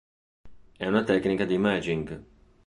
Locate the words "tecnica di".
1.03-1.53